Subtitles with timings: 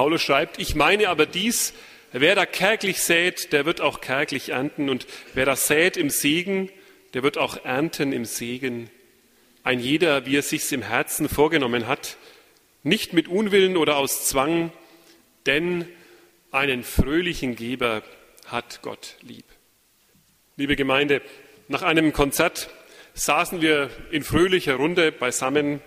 [0.00, 1.74] Paulus schreibt, ich meine aber dies,
[2.12, 6.70] wer da kärglich sät, der wird auch kärglich ernten und wer da sät im Segen,
[7.12, 8.88] der wird auch ernten im Segen.
[9.62, 12.16] Ein jeder, wie er sich's im Herzen vorgenommen hat,
[12.82, 14.72] nicht mit Unwillen oder aus Zwang,
[15.44, 15.86] denn
[16.50, 18.02] einen fröhlichen Geber
[18.46, 19.44] hat Gott lieb.
[20.56, 21.20] Liebe Gemeinde,
[21.68, 22.70] nach einem Konzert
[23.12, 25.82] saßen wir in fröhlicher Runde beisammen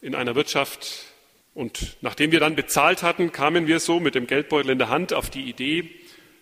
[0.00, 1.13] in einer Wirtschaft
[1.54, 5.12] und nachdem wir dann bezahlt hatten, kamen wir so mit dem Geldbeutel in der Hand
[5.12, 5.90] auf die Idee,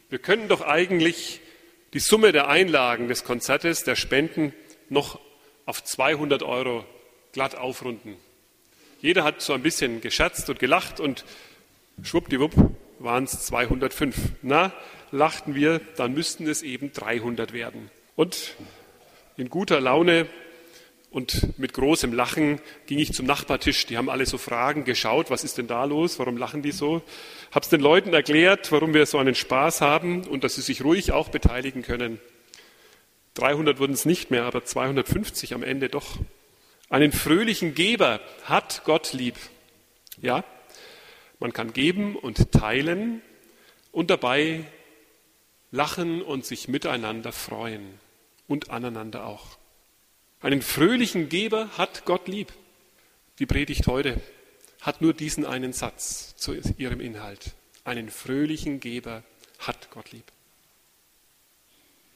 [0.09, 1.41] wir könnten doch eigentlich
[1.93, 4.53] die Summe der Einlagen des Konzertes, der Spenden,
[4.89, 5.20] noch
[5.67, 6.84] auf 200 Euro
[7.33, 8.17] glatt aufrunden.
[9.01, 11.25] Jeder hat so ein bisschen gescherzt und gelacht und
[12.03, 12.53] schwuppdiwupp
[12.98, 14.17] waren es 205.
[14.42, 14.73] Na,
[15.11, 17.91] lachten wir, dann müssten es eben 300 werden.
[18.17, 18.55] Und
[19.37, 20.27] in guter Laune
[21.12, 23.87] und mit großem Lachen ging ich zum Nachbartisch.
[23.87, 27.03] Die haben alle so Fragen geschaut, was ist denn da los, warum lachen die so?
[27.53, 31.12] Hab's den Leuten erklärt, warum wir so einen Spaß haben und dass sie sich ruhig
[31.12, 32.19] auch beteiligen können.
[33.34, 36.17] 300 wurden es nicht mehr, aber 250 am Ende doch.
[36.89, 39.37] Einen fröhlichen Geber hat Gott lieb.
[40.20, 40.44] Ja,
[41.41, 43.20] man kann geben und teilen
[43.91, 44.65] und dabei
[45.70, 47.98] lachen und sich miteinander freuen
[48.48, 49.59] und aneinander auch.
[50.43, 52.53] Einen fröhlichen Geber hat Gott lieb.
[53.39, 54.21] Die Predigt heute
[54.81, 57.53] hat nur diesen einen Satz zu ihrem Inhalt.
[57.84, 59.23] Einen fröhlichen Geber
[59.61, 60.25] hat Gott lieb.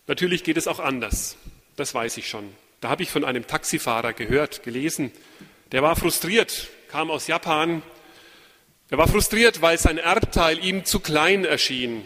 [0.08, 1.36] Natürlich geht es auch anders.
[1.76, 2.52] Das weiß ich schon.
[2.80, 5.12] Da habe ich von einem Taxifahrer gehört, gelesen.
[5.70, 7.82] Der war frustriert, kam aus Japan.
[8.90, 12.04] Er war frustriert, weil sein Erbteil ihm zu klein erschien.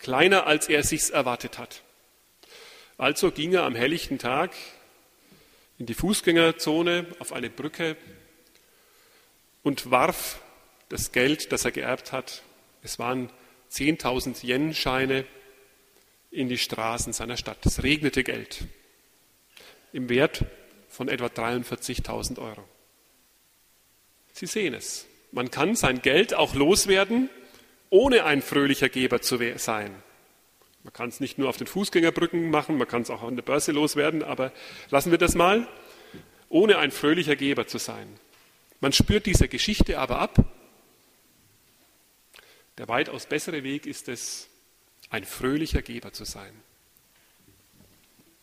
[0.00, 1.82] Kleiner, als er sich's erwartet hat.
[2.98, 4.50] Also ging er am helllichten Tag
[5.78, 7.96] in die Fußgängerzone auf eine Brücke
[9.62, 10.40] und warf
[10.88, 12.42] das Geld, das er geerbt hat,
[12.82, 13.30] es waren
[13.70, 15.26] 10.000 Yen-Scheine,
[16.36, 17.64] in die Straßen seiner Stadt.
[17.64, 18.64] Es regnete Geld
[19.92, 20.44] im Wert
[20.88, 22.64] von etwa 43.000 Euro.
[24.32, 25.06] Sie sehen es.
[25.32, 27.30] Man kann sein Geld auch loswerden,
[27.88, 29.94] ohne ein fröhlicher Geber zu sein.
[30.86, 33.42] Man kann es nicht nur auf den Fußgängerbrücken machen, man kann es auch an der
[33.42, 34.52] Börse loswerden, aber
[34.90, 35.66] lassen wir das mal,
[36.48, 38.06] ohne ein fröhlicher Geber zu sein.
[38.78, 40.44] Man spürt dieser Geschichte aber ab.
[42.78, 44.48] Der weitaus bessere Weg ist es,
[45.10, 46.52] ein fröhlicher Geber zu sein.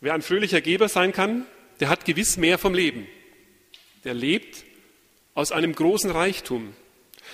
[0.01, 1.45] Wer ein fröhlicher Geber sein kann,
[1.79, 3.07] der hat gewiss mehr vom Leben.
[4.03, 4.65] Der lebt
[5.33, 6.75] aus einem großen Reichtum,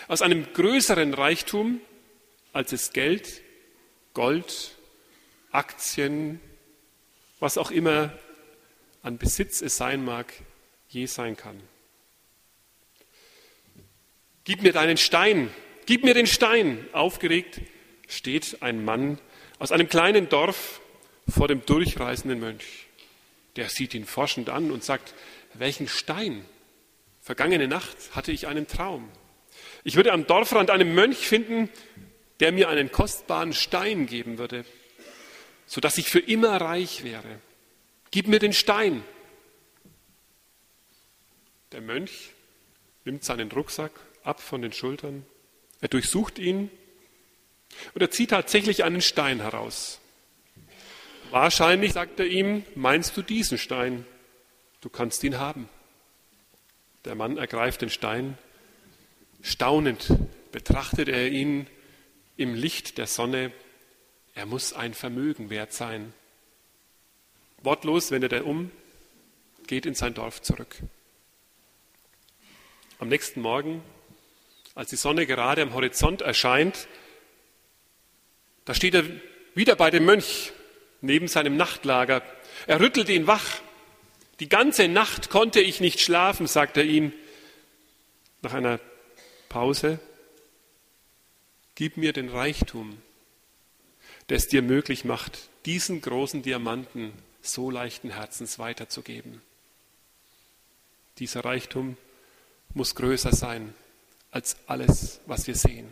[0.07, 1.81] aus einem größeren Reichtum,
[2.53, 3.41] als es Geld,
[4.13, 4.75] Gold
[5.51, 6.39] Aktien,
[7.39, 8.13] was auch immer
[9.01, 10.31] an Besitz es sein mag,
[10.89, 11.59] je sein kann.
[14.43, 15.49] Gib mir deinen Stein,
[15.85, 16.85] gib mir den Stein.
[16.91, 17.61] Aufgeregt
[18.07, 19.19] steht ein Mann
[19.59, 20.81] aus einem kleinen Dorf
[21.27, 22.87] vor dem durchreisenden Mönch.
[23.55, 25.13] Der sieht ihn forschend an und sagt,
[25.53, 26.45] welchen Stein?
[27.21, 29.09] Vergangene Nacht hatte ich einen Traum.
[29.83, 31.69] Ich würde am Dorfrand einen Mönch finden,
[32.39, 34.65] der mir einen kostbaren Stein geben würde
[35.69, 37.39] sodass ich für immer reich wäre.
[38.09, 39.03] Gib mir den Stein.
[41.71, 42.31] Der Mönch
[43.05, 43.91] nimmt seinen Rucksack
[44.23, 45.25] ab von den Schultern,
[45.79, 46.71] er durchsucht ihn
[47.93, 49.99] und er zieht tatsächlich einen Stein heraus.
[51.29, 54.07] Wahrscheinlich, sagt er ihm, meinst du diesen Stein?
[54.81, 55.69] Du kannst ihn haben.
[57.05, 58.39] Der Mann ergreift den Stein.
[59.43, 60.11] Staunend
[60.51, 61.67] betrachtet er ihn
[62.37, 63.51] im Licht der Sonne
[64.39, 66.13] er muss ein Vermögen wert sein.
[67.61, 68.71] Wortlos wendet er um,
[69.67, 70.77] geht in sein Dorf zurück.
[72.99, 73.83] Am nächsten Morgen,
[74.75, 76.87] als die Sonne gerade am Horizont erscheint,
[78.63, 79.03] da steht er
[79.55, 80.53] wieder bei dem Mönch
[81.01, 82.21] neben seinem Nachtlager.
[82.65, 83.59] Er rüttelt ihn wach.
[84.39, 87.11] Die ganze Nacht konnte ich nicht schlafen, sagt er ihm.
[88.41, 88.79] Nach einer
[89.49, 89.99] Pause,
[91.75, 93.01] gib mir den Reichtum,
[94.35, 99.41] es dir möglich macht, diesen großen Diamanten so leichten Herzens weiterzugeben.
[101.19, 101.97] Dieser Reichtum
[102.73, 103.73] muss größer sein
[104.31, 105.87] als alles, was wir sehen.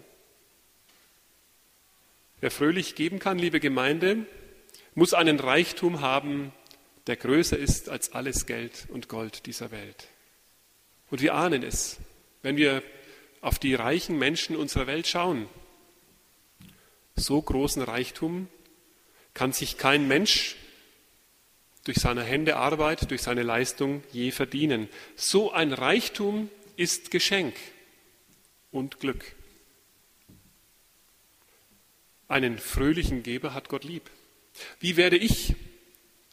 [2.40, 4.26] Wer fröhlich geben kann, liebe Gemeinde,
[4.94, 6.54] muss einen Reichtum haben,
[7.08, 10.08] der größer ist als alles Geld und Gold dieser Welt.
[11.10, 11.98] Und wir ahnen es,
[12.42, 12.84] wenn wir
[13.42, 15.48] auf die reichen Menschen unserer Welt schauen.
[17.18, 18.48] So großen Reichtum
[19.34, 20.56] kann sich kein Mensch
[21.84, 24.88] durch seine Hände Arbeit, durch seine Leistung je verdienen.
[25.16, 27.56] So ein Reichtum ist Geschenk
[28.72, 29.34] und Glück.
[32.28, 34.12] Einen fröhlichen Geber hat Gott lieb.
[34.80, 35.56] Wie werde ich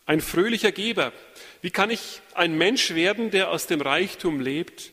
[0.04, 1.12] ein fröhlicher Geber?
[1.62, 4.92] Wie kann ich ein Mensch werden, der aus dem Reichtum lebt,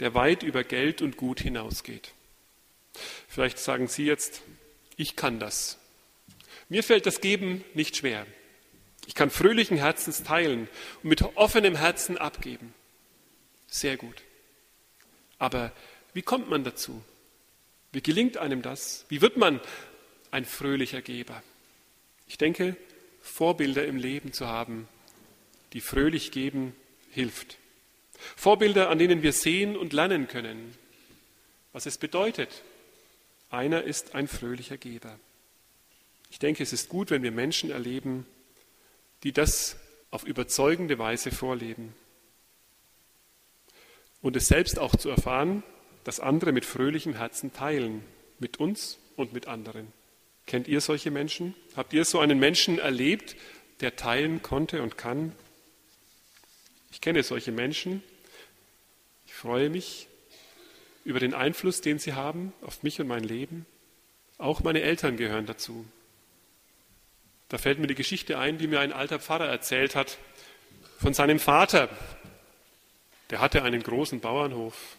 [0.00, 2.12] der weit über Geld und Gut hinausgeht?
[3.28, 4.42] Vielleicht sagen Sie jetzt,
[4.96, 5.78] ich kann das.
[6.68, 8.26] Mir fällt das Geben nicht schwer.
[9.06, 10.68] Ich kann fröhlichen Herzens teilen
[11.02, 12.72] und mit offenem Herzen abgeben.
[13.66, 14.22] Sehr gut.
[15.38, 15.72] Aber
[16.14, 17.02] wie kommt man dazu?
[17.92, 19.04] Wie gelingt einem das?
[19.08, 19.60] Wie wird man
[20.30, 21.42] ein fröhlicher Geber?
[22.26, 22.76] Ich denke,
[23.20, 24.88] Vorbilder im Leben zu haben,
[25.72, 26.74] die fröhlich geben,
[27.10, 27.58] hilft.
[28.36, 30.76] Vorbilder, an denen wir sehen und lernen können,
[31.72, 32.62] was es bedeutet.
[33.54, 35.16] Einer ist ein fröhlicher Geber.
[36.28, 38.26] Ich denke, es ist gut, wenn wir Menschen erleben,
[39.22, 39.76] die das
[40.10, 41.94] auf überzeugende Weise vorleben.
[44.20, 45.62] Und es selbst auch zu erfahren,
[46.02, 48.02] dass andere mit fröhlichem Herzen teilen,
[48.40, 49.92] mit uns und mit anderen.
[50.46, 51.54] Kennt ihr solche Menschen?
[51.76, 53.36] Habt ihr so einen Menschen erlebt,
[53.78, 55.30] der teilen konnte und kann?
[56.90, 58.02] Ich kenne solche Menschen.
[59.26, 60.08] Ich freue mich
[61.04, 63.66] über den Einfluss, den sie haben auf mich und mein Leben.
[64.38, 65.84] Auch meine Eltern gehören dazu.
[67.48, 70.18] Da fällt mir die Geschichte ein, die mir ein alter Pfarrer erzählt hat
[70.98, 71.88] von seinem Vater.
[73.30, 74.96] Der hatte einen großen Bauernhof.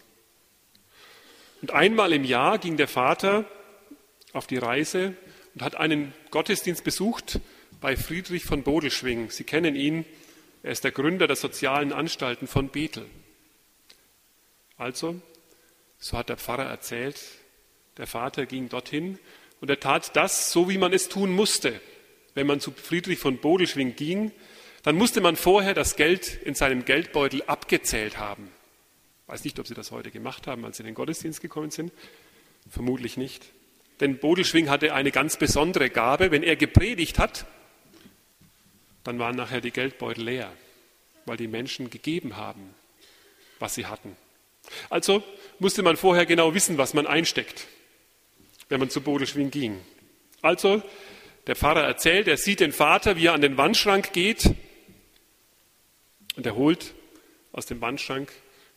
[1.61, 3.45] Und einmal im Jahr ging der Vater
[4.33, 5.15] auf die Reise
[5.53, 7.39] und hat einen Gottesdienst besucht
[7.81, 9.31] bei Friedrich von Bodelschwing.
[9.31, 10.05] Sie kennen ihn,
[10.61, 13.05] er ist der Gründer der sozialen Anstalten von Bethel.
[14.77, 15.21] Also,
[16.05, 17.19] so hat der Pfarrer erzählt,
[17.97, 19.19] der Vater ging dorthin
[19.61, 21.79] und er tat das, so wie man es tun musste
[22.35, 24.31] wenn man zu Friedrich von Bodelschwing ging,
[24.83, 28.51] dann musste man vorher das Geld in seinem Geldbeutel abgezählt haben.
[29.23, 31.71] Ich weiß nicht, ob Sie das heute gemacht haben, als Sie in den Gottesdienst gekommen
[31.71, 31.91] sind.
[32.69, 33.45] Vermutlich nicht.
[33.99, 36.29] Denn Bodelschwing hatte eine ganz besondere Gabe.
[36.29, 37.47] Wenn er gepredigt hat,
[39.03, 40.51] dann waren nachher die Geldbeutel leer,
[41.25, 42.75] weil die Menschen gegeben haben,
[43.59, 44.15] was sie hatten.
[44.89, 45.23] Also
[45.59, 47.67] musste man vorher genau wissen, was man einsteckt,
[48.69, 49.79] wenn man zu Bodelschwing ging.
[50.41, 50.81] Also
[51.47, 54.53] der Pfarrer erzählt, er sieht den Vater, wie er an den Wandschrank geht
[56.35, 56.93] und er holt
[57.51, 58.31] aus dem Wandschrank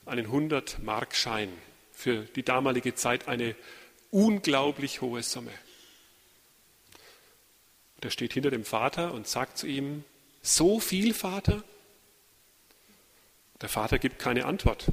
[0.07, 1.51] einen 100-Mark-Schein.
[1.93, 3.57] Für die damalige Zeit eine
[4.11, 5.51] unglaublich hohe Summe.
[7.97, 10.05] Und er steht hinter dem Vater und sagt zu ihm,
[10.41, 11.65] so viel, Vater?
[13.61, 14.87] Der Vater gibt keine Antwort.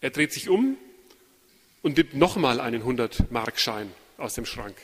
[0.00, 0.76] Er dreht sich um
[1.82, 4.76] und nimmt nochmal einen 100-Mark-Schein aus dem Schrank.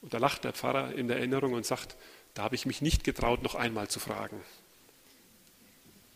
[0.00, 1.96] Und da lacht der Pfarrer in der Erinnerung und sagt,
[2.34, 4.40] da habe ich mich nicht getraut, noch einmal zu fragen.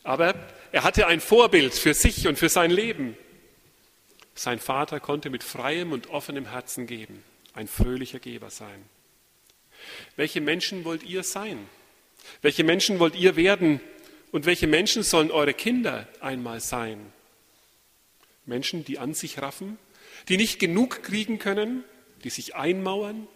[0.05, 0.34] Aber
[0.73, 3.17] er hatte ein Vorbild für sich und für sein Leben.
[4.34, 7.23] Sein Vater konnte mit freiem und offenem Herzen geben,
[7.55, 8.84] ein fröhlicher Geber sein.
[10.17, 11.69] Welche Menschen wollt ihr sein?
[12.40, 13.81] Welche Menschen wollt ihr werden?
[14.31, 17.12] Und welche Menschen sollen eure Kinder einmal sein?
[18.46, 19.78] Menschen, die an sich raffen,
[20.28, 21.84] die nicht genug kriegen können,
[22.24, 23.26] die sich einmauern,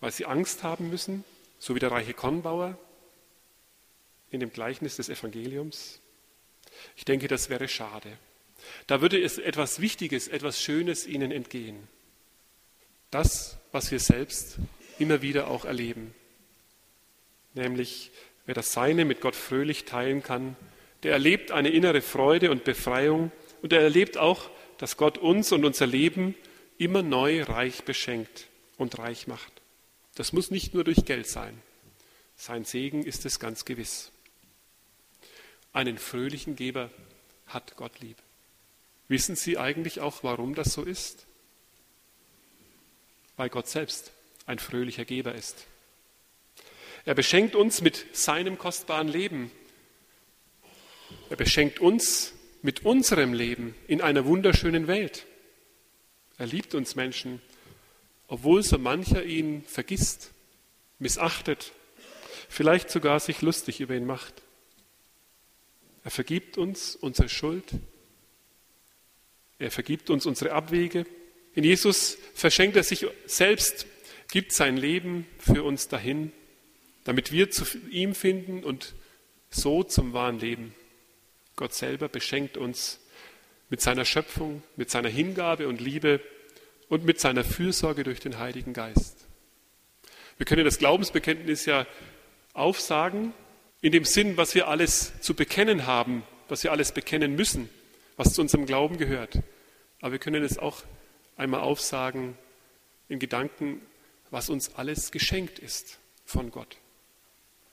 [0.00, 1.24] weil sie Angst haben müssen,
[1.58, 2.78] so wie der reiche Kornbauer
[4.30, 6.00] in dem Gleichnis des Evangeliums?
[6.96, 8.16] Ich denke, das wäre schade.
[8.86, 11.88] Da würde es etwas Wichtiges, etwas Schönes ihnen entgehen.
[13.10, 14.58] Das, was wir selbst
[14.98, 16.14] immer wieder auch erleben.
[17.54, 18.10] Nämlich,
[18.46, 20.56] wer das Seine mit Gott fröhlich teilen kann,
[21.02, 23.30] der erlebt eine innere Freude und Befreiung
[23.62, 26.34] und er erlebt auch, dass Gott uns und unser Leben
[26.78, 28.46] immer neu reich beschenkt
[28.76, 29.52] und reich macht.
[30.14, 31.60] Das muss nicht nur durch Geld sein.
[32.36, 34.12] Sein Segen ist es ganz gewiss.
[35.72, 36.90] Einen fröhlichen Geber
[37.46, 38.16] hat Gott lieb.
[39.08, 41.26] Wissen Sie eigentlich auch, warum das so ist?
[43.36, 44.12] Weil Gott selbst
[44.46, 45.66] ein fröhlicher Geber ist.
[47.04, 49.50] Er beschenkt uns mit seinem kostbaren Leben.
[51.30, 55.26] Er beschenkt uns mit unserem Leben in einer wunderschönen Welt.
[56.38, 57.40] Er liebt uns Menschen
[58.28, 60.32] obwohl so mancher ihn vergisst,
[60.98, 61.72] missachtet,
[62.48, 64.42] vielleicht sogar sich lustig über ihn macht.
[66.04, 67.64] Er vergibt uns unsere Schuld.
[69.58, 71.06] Er vergibt uns unsere Abwege.
[71.54, 73.86] In Jesus verschenkt er sich selbst,
[74.30, 76.32] gibt sein Leben für uns dahin,
[77.04, 78.94] damit wir zu ihm finden und
[79.50, 80.74] so zum wahren Leben.
[81.58, 83.00] Gott selber beschenkt uns
[83.68, 86.20] mit seiner Schöpfung, mit seiner Hingabe und Liebe
[86.88, 89.26] und mit seiner Fürsorge durch den Heiligen Geist.
[90.36, 91.84] Wir können das Glaubensbekenntnis ja
[92.54, 93.34] aufsagen,
[93.80, 97.68] in dem Sinn, was wir alles zu bekennen haben, was wir alles bekennen müssen,
[98.16, 99.40] was zu unserem Glauben gehört.
[100.00, 100.84] Aber wir können es auch
[101.36, 102.38] einmal aufsagen
[103.08, 103.82] in Gedanken,
[104.30, 106.76] was uns alles geschenkt ist von Gott.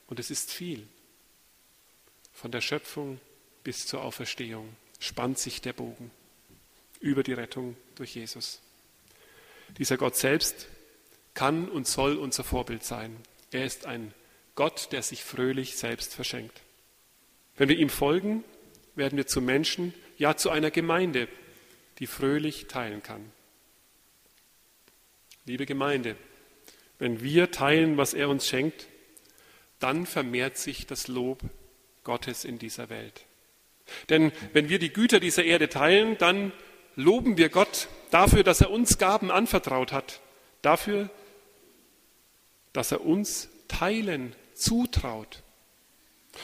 [0.08, 0.88] Und es ist viel.
[2.32, 3.20] Von der Schöpfung
[3.66, 6.12] bis zur Auferstehung spannt sich der Bogen
[7.00, 8.62] über die Rettung durch Jesus.
[9.76, 10.68] Dieser Gott selbst
[11.34, 13.16] kann und soll unser Vorbild sein.
[13.50, 14.14] Er ist ein
[14.54, 16.62] Gott, der sich fröhlich selbst verschenkt.
[17.56, 18.44] Wenn wir ihm folgen,
[18.94, 21.26] werden wir zu Menschen, ja zu einer Gemeinde,
[21.98, 23.32] die fröhlich teilen kann.
[25.44, 26.14] Liebe Gemeinde,
[27.00, 28.86] wenn wir teilen, was er uns schenkt,
[29.80, 31.40] dann vermehrt sich das Lob
[32.04, 33.26] Gottes in dieser Welt.
[34.08, 36.52] Denn wenn wir die Güter dieser Erde teilen, dann
[36.96, 40.20] loben wir Gott dafür, dass er uns Gaben anvertraut hat,
[40.62, 41.10] dafür,
[42.72, 45.42] dass er uns Teilen zutraut.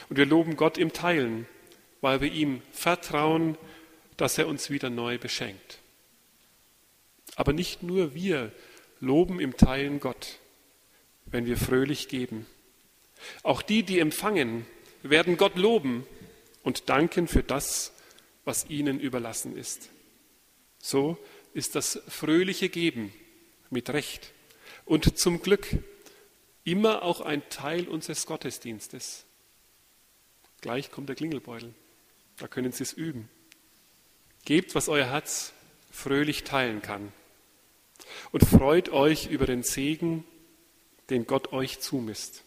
[0.08, 1.46] Und wir loben Gott im Teilen,
[2.00, 3.56] weil wir ihm vertrauen,
[4.16, 5.78] dass er uns wieder neu beschenkt.
[7.36, 8.52] Aber nicht nur wir
[9.00, 10.38] loben im Teilen Gott,
[11.26, 12.46] wenn wir fröhlich geben.
[13.42, 14.66] Auch die, die empfangen,
[15.02, 16.06] werden Gott loben
[16.62, 17.92] und danken für das,
[18.44, 19.90] was ihnen überlassen ist.
[20.78, 21.16] So
[21.54, 23.12] ist das fröhliche Geben
[23.70, 24.32] mit Recht
[24.84, 25.66] und zum Glück
[26.64, 29.24] immer auch ein Teil unseres Gottesdienstes.
[30.60, 31.74] Gleich kommt der Klingelbeutel,
[32.38, 33.28] da können Sie es üben.
[34.44, 35.52] Gebt, was euer Herz
[35.90, 37.12] fröhlich teilen kann
[38.32, 40.24] und freut euch über den Segen,
[41.10, 42.42] den Gott euch zumisst.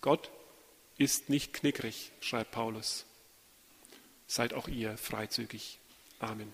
[0.00, 0.30] Gott
[0.98, 3.06] ist nicht knickrig, schreibt Paulus.
[4.26, 5.78] Seid auch ihr freizügig.
[6.18, 6.52] Amen.